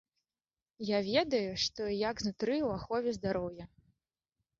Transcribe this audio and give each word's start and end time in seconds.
Я 0.85 0.99
ведаю, 1.09 1.49
што 1.63 1.81
і 1.89 1.97
як 2.09 2.15
знутры 2.25 2.55
ў 2.61 2.79
ахове 2.79 3.13
здароўя. 3.19 3.65